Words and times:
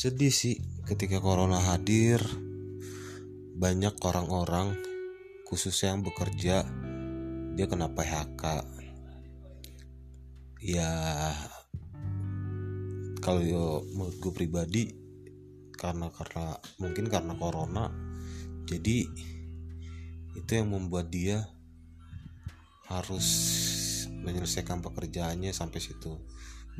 sedih 0.00 0.32
sih 0.32 0.56
ketika 0.88 1.20
corona 1.20 1.60
hadir. 1.60 2.24
Banyak 3.60 4.00
orang-orang 4.00 4.72
khususnya 5.44 5.92
yang 5.92 6.00
bekerja 6.00 6.64
dia 7.52 7.66
kena 7.68 7.92
PHK 7.92 8.64
ya 10.64 10.88
kalau 13.20 13.44
menurut 13.92 14.16
gue 14.16 14.32
pribadi 14.32 14.88
karena 15.76 16.08
karena 16.08 16.56
mungkin 16.80 17.12
karena 17.12 17.36
corona 17.36 17.92
jadi 18.64 19.04
itu 20.32 20.50
yang 20.56 20.72
membuat 20.72 21.12
dia 21.12 21.44
harus 22.88 23.28
menyelesaikan 24.08 24.80
pekerjaannya 24.80 25.52
sampai 25.52 25.80
situ 25.84 26.16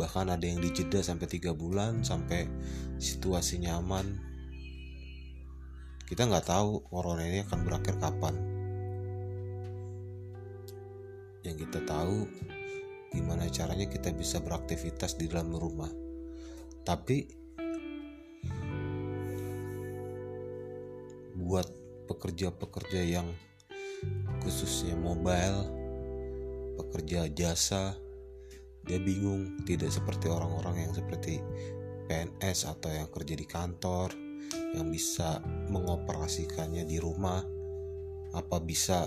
bahkan 0.01 0.33
ada 0.33 0.49
yang 0.49 0.65
dijeda 0.65 1.05
sampai 1.05 1.29
tiga 1.29 1.53
bulan 1.53 2.01
sampai 2.01 2.49
situasi 2.97 3.61
nyaman. 3.61 4.17
Kita 6.09 6.25
nggak 6.25 6.49
tahu 6.49 6.89
corona 6.89 7.29
ini 7.29 7.45
akan 7.45 7.61
berakhir 7.61 8.01
kapan. 8.01 8.35
Yang 11.45 11.69
kita 11.69 11.85
tahu 11.85 12.25
gimana 13.13 13.45
caranya 13.53 13.85
kita 13.93 14.09
bisa 14.17 14.41
beraktivitas 14.41 15.21
di 15.21 15.29
dalam 15.29 15.53
rumah. 15.53 15.93
Tapi 16.81 17.29
buat 21.37 21.69
pekerja-pekerja 22.09 23.05
yang 23.05 23.29
khususnya 24.41 24.97
mobile 24.97 25.69
pekerja 26.81 27.29
jasa 27.29 28.01
dia 28.91 28.99
bingung 28.99 29.63
tidak 29.63 29.95
seperti 29.95 30.27
orang-orang 30.27 30.83
yang 30.83 30.91
seperti 30.91 31.39
PNS 32.11 32.67
atau 32.67 32.91
yang 32.91 33.07
kerja 33.07 33.39
di 33.39 33.47
kantor 33.47 34.11
yang 34.75 34.91
bisa 34.91 35.39
mengoperasikannya 35.71 36.83
di 36.83 36.99
rumah 36.99 37.39
apa 38.35 38.59
bisa 38.59 39.07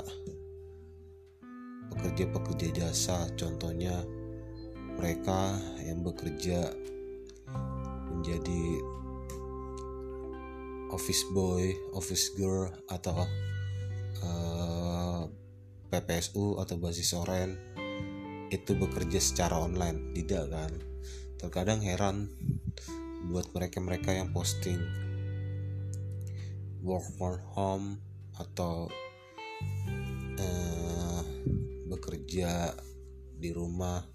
pekerja-pekerja 1.92 2.88
jasa. 2.88 3.28
Contohnya 3.36 4.08
mereka 4.95 5.59
yang 5.84 6.00
bekerja 6.00 6.72
menjadi 8.08 8.64
office 10.95 11.28
boy, 11.36 11.76
office 11.92 12.31
girl 12.39 12.72
atau 12.88 13.20
uh, 13.20 13.28
eh, 14.23 15.22
PPSU 15.92 16.56
atau 16.64 16.80
basis 16.80 17.11
oren 17.20 17.73
itu 18.54 18.78
bekerja 18.78 19.18
secara 19.18 19.58
online 19.58 20.14
tidak 20.14 20.54
kan 20.54 20.72
terkadang 21.42 21.82
heran 21.82 22.30
buat 23.34 23.50
mereka-mereka 23.50 24.14
yang 24.14 24.30
posting 24.30 24.78
work 26.86 27.04
from 27.18 27.42
home 27.58 27.88
atau 28.38 28.86
uh, 30.38 31.22
bekerja 31.90 32.78
di 33.42 33.50
rumah 33.50 34.06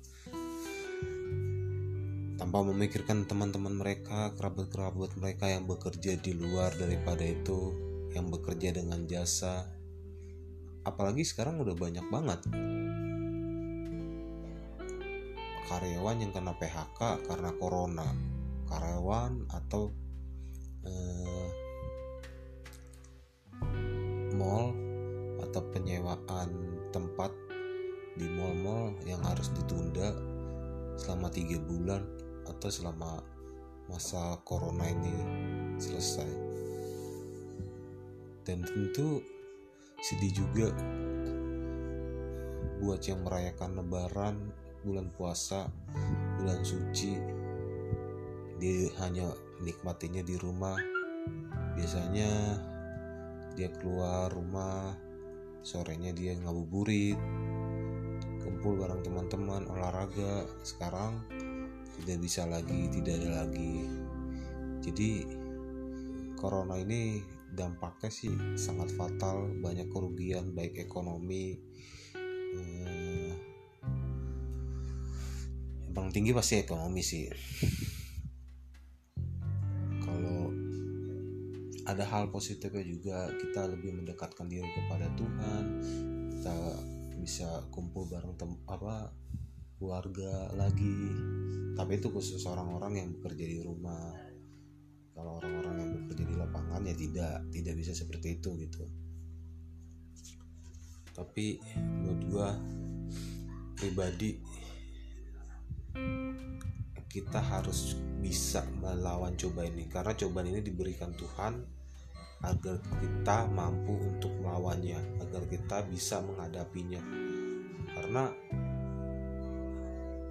tanpa 2.38 2.62
memikirkan 2.64 3.26
teman-teman 3.26 3.74
mereka, 3.76 4.30
kerabat-kerabat 4.38 5.18
mereka 5.18 5.50
yang 5.50 5.66
bekerja 5.66 6.16
di 6.16 6.32
luar 6.38 6.70
daripada 6.78 7.26
itu, 7.26 7.74
yang 8.14 8.30
bekerja 8.30 8.78
dengan 8.78 9.04
jasa. 9.10 9.66
Apalagi 10.86 11.26
sekarang 11.26 11.60
udah 11.60 11.74
banyak 11.74 12.06
banget 12.08 12.40
karyawan 15.68 16.24
yang 16.24 16.32
kena 16.32 16.56
PHK 16.56 17.28
karena 17.28 17.52
corona. 17.60 18.08
Karyawan 18.68 19.48
atau 19.52 19.92
eh, 20.84 21.48
mall 24.36 24.72
atau 25.40 25.62
penyewaan 25.72 26.48
tempat 26.92 27.32
di 28.18 28.26
mall-mall 28.28 28.98
yang 29.06 29.22
harus 29.24 29.48
ditunda 29.54 30.12
selama 30.98 31.30
tiga 31.30 31.56
bulan 31.62 32.02
atau 32.48 32.68
selama 32.68 33.22
masa 33.88 34.40
corona 34.44 34.84
ini 34.88 35.14
selesai. 35.80 36.32
Dan 38.44 38.64
tentu 38.64 39.20
sedih 40.00 40.32
juga 40.44 40.68
buat 42.78 43.02
yang 43.04 43.26
merayakan 43.26 43.80
lebaran 43.82 44.36
bulan 44.84 45.10
puasa 45.14 45.66
bulan 46.38 46.62
suci 46.62 47.18
dia 48.58 48.90
hanya 48.98 49.30
nikmatinya 49.62 50.22
di 50.22 50.34
rumah. 50.34 50.74
Biasanya 51.78 52.30
dia 53.54 53.70
keluar 53.78 54.30
rumah 54.34 54.94
sorenya 55.62 56.10
dia 56.10 56.34
ngabuburit 56.38 57.18
kumpul 58.42 58.78
bareng 58.82 59.02
teman-teman 59.06 59.62
olahraga. 59.70 60.46
Sekarang 60.66 61.22
tidak 62.02 62.18
bisa 62.18 62.46
lagi 62.50 62.90
tidak 62.90 63.22
ada 63.22 63.46
lagi. 63.46 63.86
Jadi 64.82 65.10
corona 66.38 66.78
ini 66.78 67.22
dampaknya 67.54 68.10
sih 68.10 68.34
sangat 68.54 68.90
fatal 68.94 69.50
banyak 69.58 69.90
kerugian 69.90 70.54
baik 70.54 70.78
ekonomi 70.78 71.58
paling 75.98 76.14
tinggi 76.14 76.30
pasti 76.30 76.62
ekonomi 76.62 77.02
sih. 77.02 77.26
Kalau 79.98 80.54
ada 81.90 82.06
hal 82.06 82.30
positifnya 82.30 82.86
juga 82.86 83.26
kita 83.34 83.66
lebih 83.66 83.98
mendekatkan 83.98 84.46
diri 84.46 84.70
kepada 84.78 85.10
Tuhan. 85.18 85.64
Kita 86.38 86.54
bisa 87.18 87.66
kumpul 87.74 88.06
bareng 88.06 88.38
tem 88.38 88.54
apa 88.70 89.10
keluarga 89.74 90.54
lagi. 90.54 91.18
Tapi 91.74 91.98
itu 91.98 92.14
khusus 92.14 92.46
orang-orang 92.46 93.02
yang 93.02 93.08
bekerja 93.18 93.42
di 93.42 93.58
rumah. 93.58 94.14
Kalau 95.18 95.42
orang-orang 95.42 95.82
yang 95.82 95.90
bekerja 95.98 96.24
di 96.30 96.34
lapangan 96.38 96.86
ya 96.86 96.94
tidak 96.94 97.42
tidak 97.50 97.74
bisa 97.74 97.90
seperti 97.90 98.38
itu 98.38 98.54
gitu. 98.54 98.86
Tapi 101.10 101.58
menurut 101.74 102.22
gua 102.30 102.54
pribadi 103.74 104.38
kita 107.08 107.40
harus 107.40 107.96
bisa 108.20 108.62
melawan 108.78 109.34
cobaan 109.34 109.72
ini. 109.74 109.88
Karena 109.88 110.12
cobaan 110.12 110.52
ini 110.52 110.60
diberikan 110.60 111.10
Tuhan 111.16 111.54
agar 112.38 112.78
kita 112.78 113.50
mampu 113.50 113.98
untuk 113.98 114.30
melawannya 114.38 115.00
agar 115.24 115.42
kita 115.48 115.82
bisa 115.88 116.22
menghadapinya. 116.22 117.02
Karena 117.96 118.30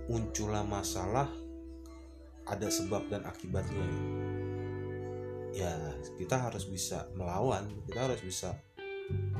munculnya 0.08 0.64
masalah 0.64 1.28
ada 2.48 2.68
sebab 2.72 3.12
dan 3.12 3.28
akibatnya. 3.28 3.88
Ya 5.52 5.74
kita 6.16 6.38
harus 6.38 6.70
bisa 6.70 7.10
melawan 7.18 7.68
kita 7.90 8.08
harus 8.08 8.22
bisa 8.22 8.54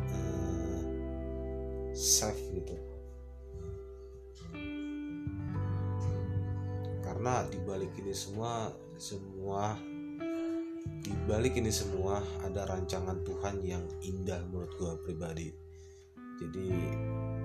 uh, 0.09 0.82
save 1.94 2.42
gitu 2.58 2.97
karena 7.17 7.50
dibalik 7.50 7.97
ini 7.97 8.13
semua 8.13 8.69
semua 8.94 9.73
dibalik 11.01 11.57
ini 11.57 11.73
semua 11.73 12.22
ada 12.45 12.69
rancangan 12.69 13.25
Tuhan 13.25 13.57
yang 13.66 13.81
indah 14.05 14.38
menurut 14.45 14.69
gue 14.78 14.94
pribadi. 15.01 15.50
Jadi 16.37 16.69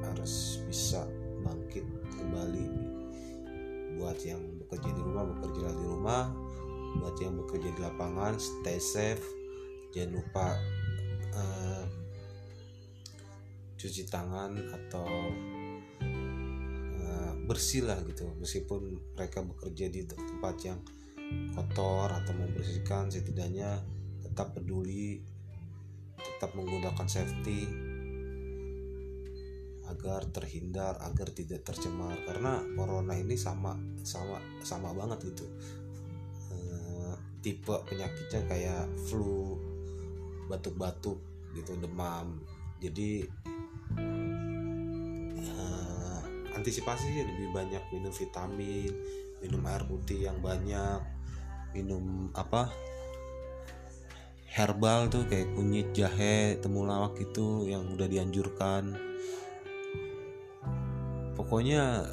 harus 0.04 0.60
bisa 0.68 1.08
bangkit 1.40 1.88
kembali 2.20 2.68
buat 3.96 4.20
yang 4.20 4.44
bekerja 4.60 4.92
di 4.92 5.00
rumah 5.00 5.24
bekerja 5.40 5.72
di 5.72 5.84
rumah. 5.88 6.28
Buat 7.00 7.16
yang 7.24 7.40
bekerja 7.40 7.72
di 7.72 7.80
lapangan 7.80 8.36
stay 8.36 8.76
safe. 8.76 9.24
Jangan 9.96 10.20
lupa 10.20 10.52
uh, 11.32 11.84
cuci 13.80 14.04
tangan 14.04 14.52
atau 14.68 15.08
bersih 17.46 17.84
lah 17.86 17.98
gitu. 18.06 18.28
Meskipun 18.38 19.14
mereka 19.14 19.42
bekerja 19.42 19.90
di 19.90 20.06
tempat 20.06 20.56
yang 20.64 20.80
kotor 21.56 22.12
atau 22.12 22.32
membersihkan 22.36 23.08
setidaknya 23.08 23.80
tetap 24.20 24.56
peduli 24.56 25.20
tetap 26.22 26.54
menggunakan 26.54 27.08
safety 27.08 27.66
agar 29.90 30.24
terhindar 30.32 30.96
agar 31.02 31.28
tidak 31.34 31.66
tercemar. 31.66 32.16
Karena 32.24 32.62
corona 32.78 33.14
ini 33.18 33.34
sama 33.36 33.76
sama 34.06 34.38
sama 34.62 34.94
banget 34.94 35.34
gitu. 35.34 35.46
E, 36.50 36.56
tipe 37.42 37.74
penyakitnya 37.86 38.40
kayak 38.46 38.84
flu 39.10 39.58
batuk-batuk 40.46 41.18
gitu 41.52 41.76
demam. 41.78 42.40
Jadi 42.82 43.28
antisipasi 46.62 47.26
lebih 47.26 47.50
banyak 47.50 47.82
minum 47.90 48.14
vitamin 48.14 48.94
minum 49.42 49.62
air 49.66 49.82
putih 49.82 50.30
yang 50.30 50.38
banyak 50.38 51.02
minum 51.74 52.30
apa 52.38 52.70
herbal 54.52 55.08
tuh 55.08 55.24
kayak 55.24 55.48
kunyit 55.56 55.96
jahe 55.96 56.60
temulawak 56.60 57.16
itu 57.16 57.64
yang 57.72 57.88
udah 57.96 58.04
dianjurkan. 58.04 58.92
Pokoknya 61.32 62.04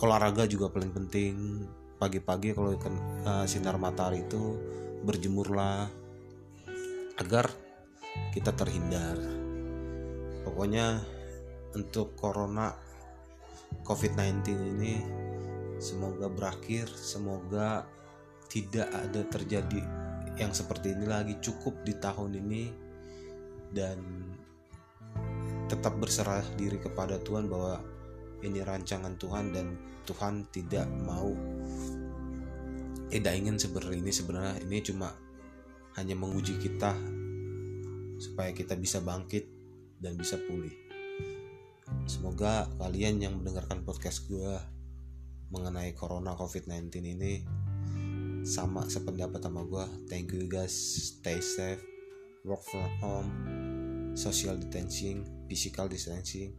olahraga 0.00 0.48
juga 0.48 0.72
paling 0.72 0.88
penting. 0.88 1.68
Pagi-pagi 2.00 2.56
kalau 2.56 2.74
uh, 2.74 3.46
sinar 3.46 3.76
matahari 3.78 4.24
itu 4.24 4.56
berjemurlah 5.04 5.86
agar 7.20 7.52
kita 8.32 8.56
terhindar. 8.56 9.20
Pokoknya 10.48 10.98
untuk 11.76 12.16
corona 12.16 12.72
covid-19 13.80 14.44
ini 14.76 14.94
semoga 15.80 16.28
berakhir 16.30 16.86
semoga 16.92 17.88
tidak 18.46 18.92
ada 18.92 19.24
terjadi 19.26 19.82
yang 20.36 20.52
seperti 20.52 20.92
ini 20.92 21.04
lagi 21.08 21.34
cukup 21.40 21.80
di 21.84 21.96
tahun 21.96 22.36
ini 22.36 22.64
dan 23.72 23.98
tetap 25.66 25.96
berserah 25.96 26.44
diri 26.60 26.76
kepada 26.76 27.16
Tuhan 27.20 27.48
bahwa 27.48 27.80
ini 28.44 28.60
rancangan 28.60 29.16
Tuhan 29.16 29.56
dan 29.56 29.66
Tuhan 30.04 30.52
tidak 30.52 30.84
mau 30.88 31.32
tidak 33.08 33.32
ingin 33.36 33.56
seperti 33.56 34.00
ini 34.00 34.12
sebenarnya 34.12 34.60
ini 34.64 34.78
cuma 34.84 35.12
hanya 35.96 36.16
menguji 36.16 36.56
kita 36.60 36.96
supaya 38.16 38.52
kita 38.52 38.76
bisa 38.76 39.00
bangkit 39.04 39.44
dan 40.00 40.16
bisa 40.16 40.40
pulih 40.40 40.91
semoga 42.06 42.68
kalian 42.78 43.22
yang 43.22 43.34
mendengarkan 43.38 43.86
podcast 43.86 44.26
gue 44.26 44.58
mengenai 45.52 45.92
corona 45.92 46.32
covid-19 46.34 46.88
ini 47.04 47.34
sama 48.42 48.90
sependapat 48.90 49.38
sama 49.38 49.62
gue 49.62 49.86
thank 50.10 50.34
you 50.34 50.50
guys. 50.50 50.74
Stay 50.74 51.38
safe. 51.38 51.82
Work 52.42 52.62
from 52.66 52.90
home. 52.98 53.30
Social 54.18 54.58
distancing. 54.58 55.46
Physical 55.46 55.86
distancing. 55.86 56.50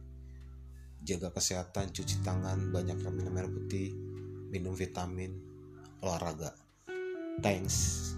Jaga 1.04 1.28
kesehatan. 1.28 1.92
Cuci 1.92 2.24
tangan. 2.24 2.72
Banyak 2.72 3.04
minum 3.12 3.36
air 3.36 3.52
putih. 3.52 3.92
Minum 4.48 4.72
vitamin. 4.72 5.36
Olahraga. 6.00 6.56
Thanks 7.44 8.16